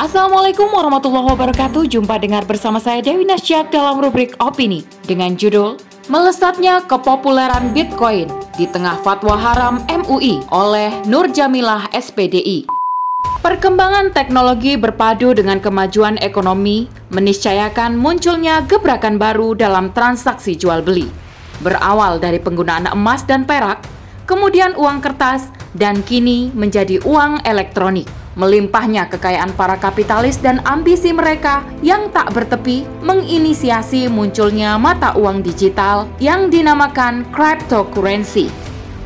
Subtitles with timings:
[0.00, 1.84] Assalamualaikum warahmatullahi wabarakatuh.
[1.84, 5.76] Jumpa dengar bersama saya Dewi Nasyak dalam rubrik opini dengan judul
[6.08, 12.64] Melesatnya kepopuleran Bitcoin di tengah fatwa haram MUI oleh Nur Jamilah SPDI.
[13.44, 21.12] Perkembangan teknologi berpadu dengan kemajuan ekonomi meniscayakan munculnya gebrakan baru dalam transaksi jual beli.
[21.60, 23.84] Berawal dari penggunaan emas dan perak,
[24.24, 28.08] kemudian uang kertas, dan kini menjadi uang elektronik
[28.40, 36.08] melimpahnya kekayaan para kapitalis dan ambisi mereka yang tak bertepi menginisiasi munculnya mata uang digital
[36.16, 38.48] yang dinamakan cryptocurrency.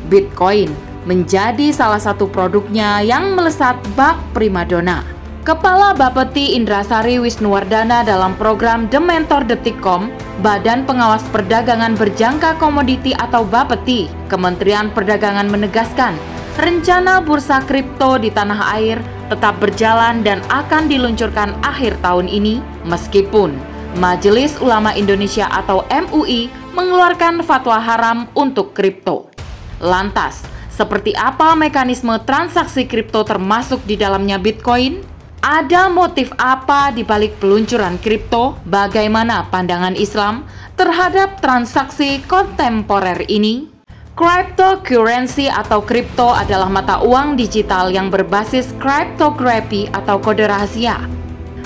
[0.07, 0.71] Bitcoin
[1.03, 5.03] menjadi salah satu produknya yang melesat bak primadona.
[5.45, 10.09] Kepala Bapeti Indrasari Wisnuwardana dalam program The Mentor Detikkom,
[10.41, 16.17] Badan Pengawas Perdagangan Berjangka Komoditi atau Bapeti, Kementerian Perdagangan menegaskan
[16.55, 23.55] rencana bursa kripto di tanah air tetap berjalan dan akan diluncurkan akhir tahun ini meskipun
[23.95, 29.31] Majelis Ulama Indonesia atau MUI mengeluarkan fatwa haram untuk kripto.
[29.79, 34.99] Lantas, seperti apa mekanisme transaksi kripto termasuk di dalamnya Bitcoin?
[35.39, 38.59] Ada motif apa di balik peluncuran kripto?
[38.67, 40.43] Bagaimana pandangan Islam
[40.75, 43.74] terhadap transaksi kontemporer ini?
[44.15, 51.03] Cryptocurrency atau kripto adalah mata uang digital yang berbasis cryptography atau kode rahasia.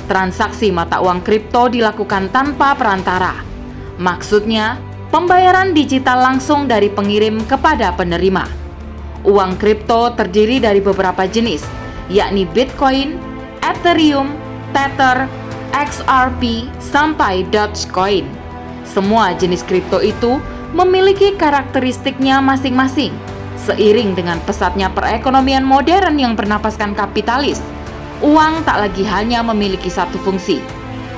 [0.10, 3.38] Transaksi mata uang kripto dilakukan tanpa perantara.
[4.02, 4.82] Maksudnya,
[5.14, 8.50] pembayaran digital langsung dari pengirim kepada penerima.
[9.30, 11.62] Uang kripto terdiri dari beberapa jenis,
[12.10, 13.14] yakni Bitcoin,
[13.62, 14.34] Ethereum,
[14.74, 15.30] Tether,
[15.70, 18.26] XRP, sampai Dogecoin.
[18.90, 20.42] Semua jenis kripto itu
[20.74, 23.14] memiliki karakteristiknya masing-masing.
[23.60, 27.60] Seiring dengan pesatnya perekonomian modern yang bernapaskan kapitalis,
[28.24, 30.64] uang tak lagi hanya memiliki satu fungsi,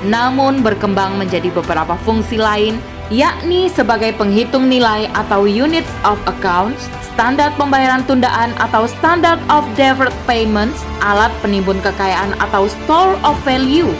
[0.02, 2.82] namun berkembang menjadi beberapa fungsi lain,
[3.14, 10.14] yakni sebagai penghitung nilai atau units of accounts, standar pembayaran tundaan atau standard of deferred
[10.26, 13.94] payments, alat penimbun kekayaan atau store of value,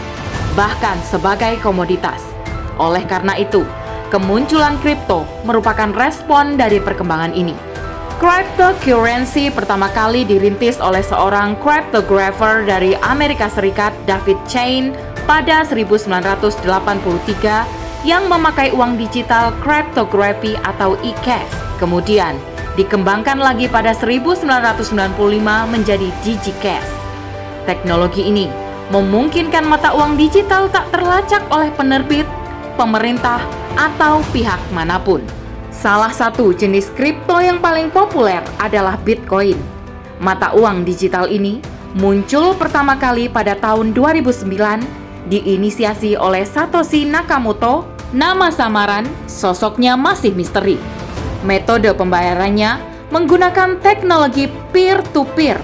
[0.59, 2.27] bahkan sebagai komoditas.
[2.81, 3.63] Oleh karena itu,
[4.13, 7.57] Kemunculan kripto merupakan respon dari perkembangan ini.
[8.21, 14.93] Cryptocurrency pertama kali dirintis oleh seorang cryptographer dari Amerika Serikat, David Chain,
[15.25, 16.61] pada 1983
[18.05, 21.81] yang memakai uang digital cryptography atau e-cash.
[21.81, 22.37] Kemudian,
[22.77, 24.45] dikembangkan lagi pada 1995
[25.73, 26.93] menjadi DigiCash.
[27.65, 28.53] Teknologi ini
[28.93, 32.29] memungkinkan mata uang digital tak terlacak oleh penerbit,
[32.77, 35.25] pemerintah, atau pihak mana pun.
[35.73, 39.57] Salah satu jenis kripto yang paling populer adalah Bitcoin.
[40.21, 41.59] Mata uang digital ini
[41.97, 47.89] muncul pertama kali pada tahun 2009 diinisiasi oleh Satoshi Nakamoto.
[48.13, 50.77] Nama samaran, sosoknya masih misteri.
[51.49, 52.77] Metode pembayarannya
[53.09, 55.57] menggunakan teknologi peer-to-peer.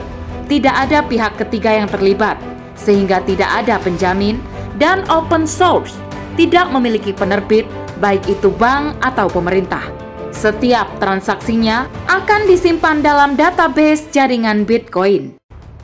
[0.48, 2.40] Tidak ada pihak ketiga yang terlibat,
[2.72, 4.40] sehingga tidak ada penjamin
[4.80, 5.92] dan open source,
[6.40, 9.82] tidak memiliki penerbit baik itu bank atau pemerintah.
[10.30, 15.34] Setiap transaksinya akan disimpan dalam database jaringan Bitcoin.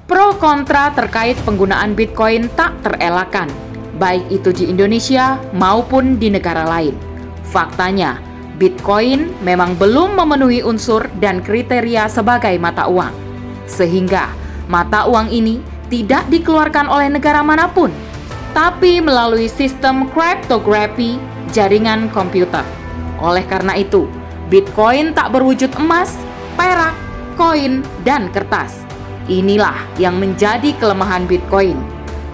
[0.04, 3.48] Pro kontra terkait penggunaan Bitcoin tak terelakkan,
[3.96, 6.94] baik itu di Indonesia maupun di negara lain.
[7.48, 8.20] Faktanya,
[8.60, 13.10] Bitcoin memang belum memenuhi unsur dan kriteria sebagai mata uang,
[13.66, 14.30] sehingga
[14.70, 15.58] mata uang ini
[15.90, 17.90] tidak dikeluarkan oleh negara mana pun,
[18.52, 21.18] tapi melalui sistem cryptography
[21.54, 22.66] jaringan komputer.
[23.22, 24.10] Oleh karena itu,
[24.50, 26.18] Bitcoin tak berwujud emas,
[26.58, 26.98] perak,
[27.38, 28.82] koin, dan kertas.
[29.30, 31.78] Inilah yang menjadi kelemahan Bitcoin.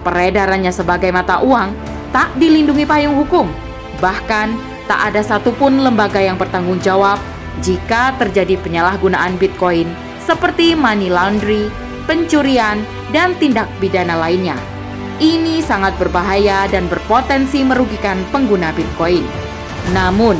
[0.01, 1.71] Peredarannya sebagai mata uang
[2.09, 3.47] tak dilindungi payung hukum.
[4.01, 4.57] Bahkan
[4.89, 7.21] tak ada satupun lembaga yang bertanggung jawab
[7.61, 9.87] jika terjadi penyalahgunaan Bitcoin
[10.19, 11.69] seperti money laundry,
[12.09, 12.81] pencurian,
[13.15, 14.57] dan tindak pidana lainnya.
[15.21, 19.21] Ini sangat berbahaya dan berpotensi merugikan pengguna Bitcoin.
[19.93, 20.33] Namun,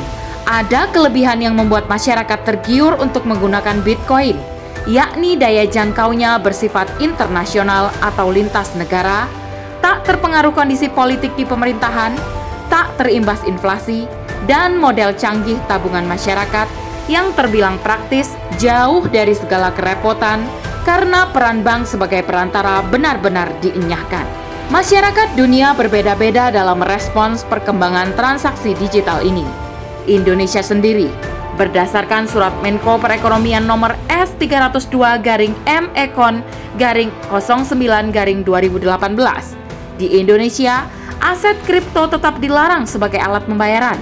[0.50, 4.34] ada kelebihan yang membuat masyarakat tergiur untuk menggunakan Bitcoin,
[4.90, 9.30] yakni daya jangkaunya bersifat internasional atau lintas negara,
[9.86, 12.18] tak terpengaruh kondisi politik di pemerintahan,
[12.74, 14.10] tak terimbas inflasi,
[14.50, 16.66] dan model canggih tabungan masyarakat
[17.06, 20.42] yang terbilang praktis jauh dari segala kerepotan
[20.82, 24.41] karena peran bank sebagai perantara benar-benar dienyahkan.
[24.70, 29.48] Masyarakat dunia berbeda-beda dalam merespons perkembangan transaksi digital ini.
[30.06, 31.10] Indonesia sendiri,
[31.58, 36.46] berdasarkan surat Menko Perekonomian nomor S302 garing M Ekon
[36.78, 38.82] garing 09 garing 2018
[40.02, 40.86] Di Indonesia,
[41.22, 44.02] aset kripto tetap dilarang sebagai alat pembayaran,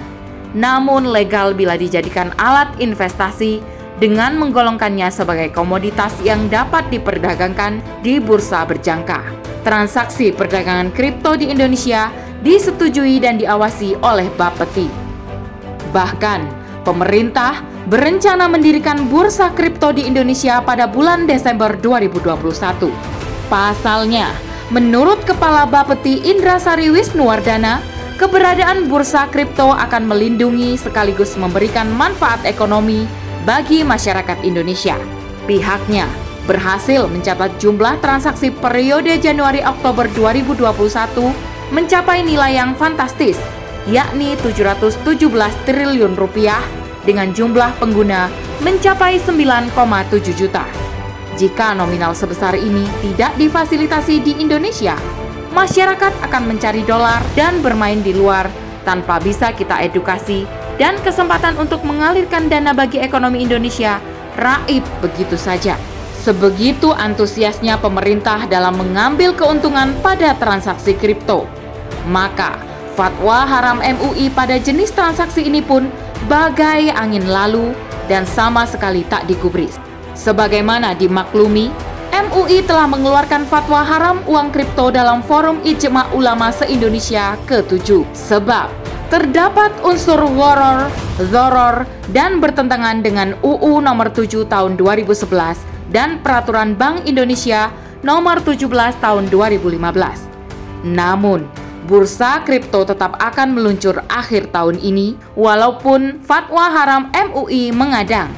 [0.56, 3.60] namun legal bila dijadikan alat investasi
[4.00, 9.20] dengan menggolongkannya sebagai komoditas yang dapat diperdagangkan di bursa berjangka.
[9.68, 12.08] Transaksi perdagangan kripto di Indonesia
[12.40, 14.88] disetujui dan diawasi oleh Bapeti.
[15.92, 16.42] Bahkan,
[16.88, 17.60] pemerintah
[17.92, 22.88] berencana mendirikan bursa kripto di Indonesia pada bulan Desember 2021.
[23.52, 24.32] Pasalnya,
[24.72, 27.84] menurut Kepala Bapeti Indrasari Wisnuwardana,
[28.16, 33.04] keberadaan bursa kripto akan melindungi sekaligus memberikan manfaat ekonomi
[33.48, 35.00] bagi masyarakat Indonesia.
[35.48, 36.10] Pihaknya
[36.50, 43.38] berhasil mencatat jumlah transaksi periode Januari-Oktober 2021 mencapai nilai yang fantastis,
[43.86, 45.30] yakni 717
[45.70, 46.62] triliun rupiah
[47.06, 48.28] dengan jumlah pengguna
[48.66, 50.66] mencapai 9,7 juta.
[51.38, 54.98] Jika nominal sebesar ini tidak difasilitasi di Indonesia,
[55.56, 58.52] masyarakat akan mencari dolar dan bermain di luar
[58.84, 60.44] tanpa bisa kita edukasi
[60.80, 64.00] dan kesempatan untuk mengalirkan dana bagi ekonomi Indonesia
[64.40, 65.76] raib begitu saja.
[66.24, 71.48] Sebegitu antusiasnya pemerintah dalam mengambil keuntungan pada transaksi kripto.
[72.08, 72.60] Maka,
[72.96, 75.92] fatwa haram MUI pada jenis transaksi ini pun
[76.28, 77.72] bagai angin lalu
[78.12, 79.80] dan sama sekali tak digubris.
[80.16, 81.72] Sebagaimana dimaklumi,
[82.12, 88.04] MUI telah mengeluarkan fatwa haram uang kripto dalam Forum Ijma Ulama se-Indonesia ke-7.
[88.12, 88.68] Sebab
[89.10, 90.86] terdapat unsur horor,
[91.34, 97.74] zoror, dan bertentangan dengan UU nomor 7 tahun 2011 dan Peraturan Bank Indonesia
[98.06, 98.70] nomor 17
[99.02, 100.86] tahun 2015.
[100.86, 101.50] Namun,
[101.90, 108.30] bursa kripto tetap akan meluncur akhir tahun ini walaupun fatwa haram MUI mengadang.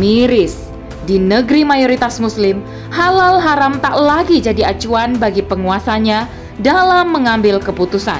[0.00, 0.72] Miris,
[1.04, 6.26] di negeri mayoritas muslim, halal haram tak lagi jadi acuan bagi penguasanya
[6.58, 8.18] dalam mengambil keputusan.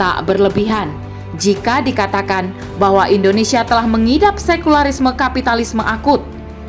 [0.00, 0.90] Tak berlebihan,
[1.38, 6.20] jika dikatakan bahwa Indonesia telah mengidap sekularisme kapitalisme akut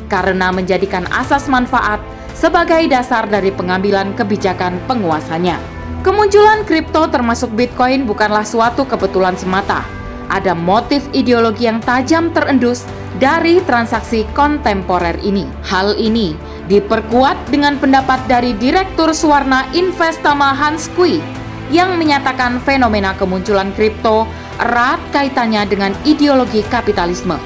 [0.06, 1.98] karena menjadikan asas manfaat
[2.34, 5.60] sebagai dasar dari pengambilan kebijakan penguasanya.
[6.00, 9.84] Kemunculan kripto termasuk Bitcoin bukanlah suatu kebetulan semata.
[10.32, 12.88] Ada motif ideologi yang tajam terendus
[13.20, 15.44] dari transaksi kontemporer ini.
[15.66, 16.32] Hal ini
[16.70, 21.20] diperkuat dengan pendapat dari Direktur Suwarna Investama Hans Kui
[21.68, 24.24] yang menyatakan fenomena kemunculan kripto
[24.60, 27.40] erat kaitannya dengan ideologi kapitalisme.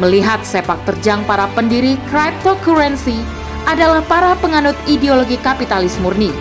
[0.00, 3.20] Melihat sepak terjang para pendiri cryptocurrency
[3.68, 6.32] adalah para penganut ideologi kapitalis murni.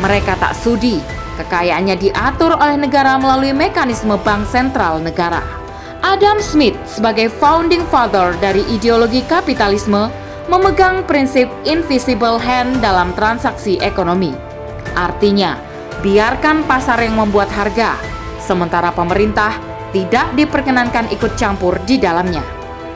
[0.00, 1.02] Mereka tak sudi
[1.36, 5.40] kekayaannya diatur oleh negara melalui mekanisme bank sentral negara.
[6.02, 10.10] Adam Smith sebagai founding father dari ideologi kapitalisme
[10.50, 14.34] memegang prinsip invisible hand dalam transaksi ekonomi.
[14.98, 15.54] Artinya,
[16.02, 17.94] biarkan pasar yang membuat harga,
[18.52, 19.56] sementara pemerintah
[19.96, 22.44] tidak diperkenankan ikut campur di dalamnya.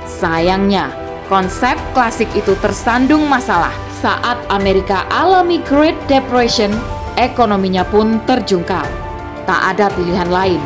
[0.05, 0.93] Sayangnya,
[1.33, 3.73] konsep klasik itu tersandung masalah
[4.05, 6.69] saat Amerika alami Great Depression,
[7.17, 8.85] ekonominya pun terjungkal.
[9.49, 10.61] Tak ada pilihan lain.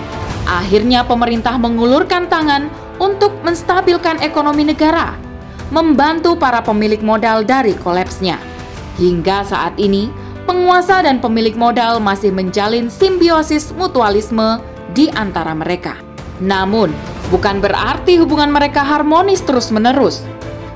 [0.51, 2.67] Akhirnya pemerintah mengulurkan tangan
[2.99, 5.15] untuk menstabilkan ekonomi negara,
[5.71, 8.43] membantu para pemilik modal dari kolapsnya.
[8.99, 10.11] Hingga saat ini,
[10.51, 14.59] penguasa dan pemilik modal masih menjalin simbiosis mutualisme
[14.95, 15.99] di antara mereka.
[16.41, 16.91] Namun,
[17.29, 20.25] bukan berarti hubungan mereka harmonis terus-menerus.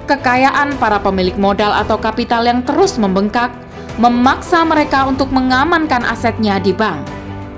[0.04, 3.49] Kekayaan para pemilik modal atau kapital yang terus membengkak
[3.97, 7.00] memaksa mereka untuk mengamankan asetnya di bank.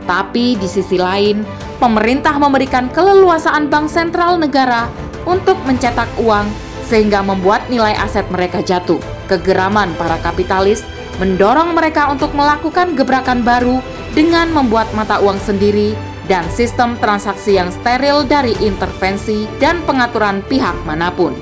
[0.06, 1.42] Tapi di sisi lain,
[1.82, 4.86] pemerintah memberikan keleluasaan bank sentral negara
[5.26, 6.46] untuk mencetak uang
[6.86, 9.02] sehingga membuat nilai aset mereka jatuh.
[9.26, 10.86] Kegeraman para kapitalis
[11.18, 13.82] mendorong mereka untuk melakukan gebrakan baru
[14.14, 20.74] dengan membuat mata uang sendiri dan sistem transaksi yang steril dari intervensi dan pengaturan pihak
[20.82, 21.34] mana pun.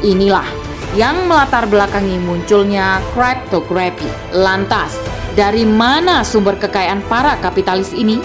[0.00, 0.46] Inilah
[0.94, 4.06] yang melatar belakangi munculnya cryptography.
[4.34, 4.94] Lantas,
[5.38, 8.18] dari mana sumber kekayaan para kapitalis ini?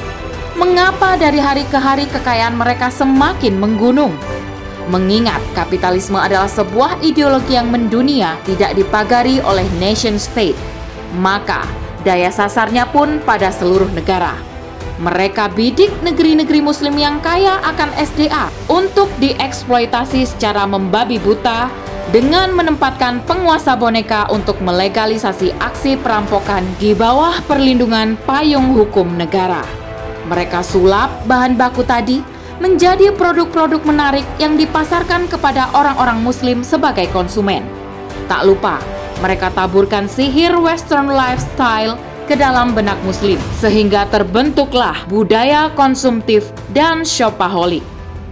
[0.55, 4.15] Mengapa dari hari ke hari kekayaan mereka semakin menggunung?
[4.88, 10.55] Mengingat kapitalisme adalah sebuah ideologi yang mendunia tidak dipagari oleh nation state,
[11.17, 11.65] maka
[12.05, 14.54] daya sasarnya pun pada seluruh negara
[14.95, 21.67] mereka bidik negeri-negeri muslim yang kaya akan SDA untuk dieksploitasi secara membabi buta
[22.15, 29.65] dengan menempatkan penguasa boneka untuk melegalisasi aksi perampokan di bawah perlindungan payung hukum negara.
[30.31, 32.23] Mereka sulap bahan baku tadi
[32.63, 37.67] menjadi produk-produk menarik yang dipasarkan kepada orang-orang muslim sebagai konsumen.
[38.31, 38.79] Tak lupa,
[39.19, 47.86] mereka taburkan sihir western lifestyle ke dalam benak muslim sehingga terbentuklah budaya konsumtif dan shopaholic.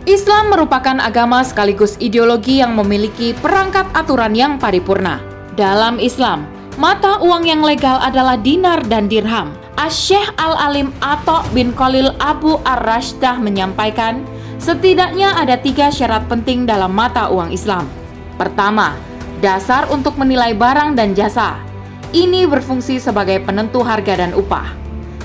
[0.04, 5.24] Islam merupakan agama sekaligus ideologi yang memiliki perangkat aturan yang paripurna.
[5.56, 6.44] Dalam Islam,
[6.76, 9.56] mata uang yang legal adalah dinar dan dirham.
[9.80, 14.22] Asyikh Al-Alim Ato bin Khalil Abu Ar-Rashdah menyampaikan,
[14.60, 17.88] setidaknya ada tiga syarat penting dalam mata uang Islam.
[18.36, 18.94] Pertama,
[19.40, 21.73] dasar untuk menilai barang dan jasa.
[22.14, 24.70] Ini berfungsi sebagai penentu harga dan upah.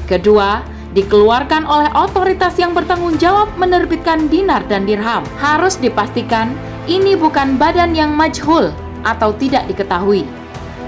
[0.08, 0.64] Kedua,
[0.96, 5.20] dikeluarkan oleh otoritas yang bertanggung jawab menerbitkan dinar dan dirham.
[5.36, 6.56] Harus dipastikan
[6.88, 8.72] ini bukan badan yang majhul
[9.04, 10.24] atau tidak diketahui.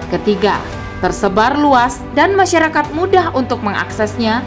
[0.08, 0.56] Ketiga,
[1.04, 4.40] tersebar luas dan masyarakat mudah untuk mengaksesnya,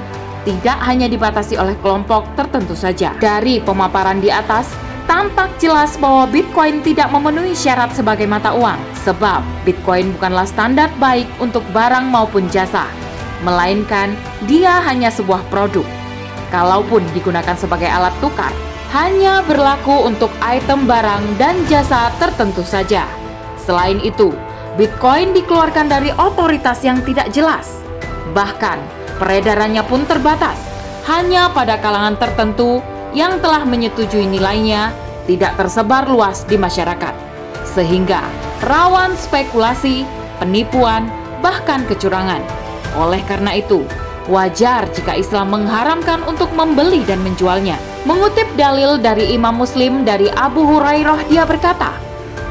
[0.49, 3.13] tidak hanya dibatasi oleh kelompok tertentu saja.
[3.21, 4.73] Dari pemaparan di atas,
[5.13, 11.29] tampak jelas bahwa Bitcoin tidak memenuhi syarat sebagai mata uang, sebab Bitcoin bukanlah standar baik
[11.37, 12.89] untuk barang maupun jasa,
[13.45, 14.17] melainkan
[14.49, 15.85] dia hanya sebuah produk.
[16.49, 18.49] Kalaupun digunakan sebagai alat tukar,
[18.89, 23.05] hanya berlaku untuk item barang dan jasa tertentu saja.
[23.61, 24.33] Selain itu,
[24.81, 27.85] Bitcoin dikeluarkan dari otoritas yang tidak jelas.
[28.33, 28.81] Bahkan,
[29.21, 30.57] peredarannya pun terbatas,
[31.05, 32.81] hanya pada kalangan tertentu
[33.13, 37.15] yang telah menyetujui nilainya tidak tersebar luas di masyarakat,
[37.63, 38.23] sehingga
[38.63, 40.03] rawan spekulasi,
[40.39, 41.07] penipuan,
[41.39, 42.43] bahkan kecurangan.
[42.99, 43.83] Oleh karena itu,
[44.29, 47.79] wajar jika Islam mengharamkan untuk membeli dan menjualnya.
[48.03, 51.95] Mengutip dalil dari Imam Muslim dari Abu Hurairah, dia berkata,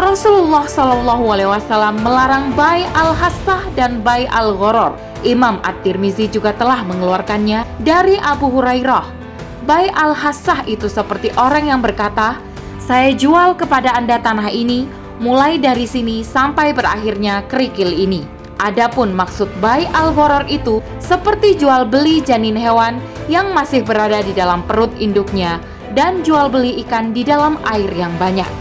[0.00, 4.96] Rasulullah Shallallahu Alaihi Wasallam melarang bay al hassah dan bay al ghoror.
[5.22, 9.22] Imam At-Tirmizi juga telah mengeluarkannya dari Abu Hurairah
[9.62, 12.42] Bai al-Hassah itu seperti orang yang berkata,
[12.92, 14.84] saya jual kepada Anda tanah ini,
[15.16, 18.20] mulai dari sini sampai berakhirnya kerikil ini.
[18.60, 23.00] Adapun maksud bai al-ghorar itu seperti jual beli janin hewan
[23.32, 25.56] yang masih berada di dalam perut induknya
[25.96, 28.52] dan jual beli ikan di dalam air yang banyak.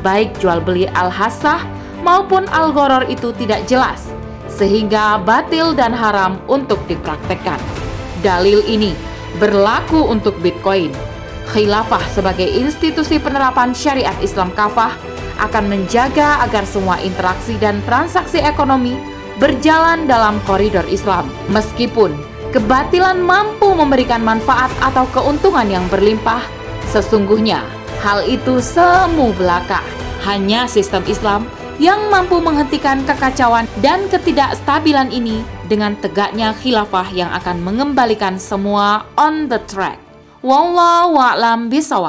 [0.00, 1.60] Baik jual beli al-hassah
[2.00, 4.08] maupun al-ghorar itu tidak jelas,
[4.48, 7.60] sehingga batil dan haram untuk dipraktekkan.
[8.24, 8.96] Dalil ini
[9.36, 11.05] berlaku untuk Bitcoin.
[11.46, 14.92] Khilafah sebagai institusi penerapan syariat Islam kafah
[15.38, 18.96] akan menjaga agar semua interaksi dan transaksi ekonomi
[19.36, 21.28] berjalan dalam koridor Islam.
[21.52, 22.16] Meskipun
[22.50, 26.40] kebatilan mampu memberikan manfaat atau keuntungan yang berlimpah,
[26.88, 27.62] sesungguhnya
[28.00, 29.84] hal itu semu belaka.
[30.24, 37.60] Hanya sistem Islam yang mampu menghentikan kekacauan dan ketidakstabilan ini dengan tegaknya khilafah yang akan
[37.60, 40.05] mengembalikan semua on the track.
[40.46, 42.04] Wallahu a'lam bishawab.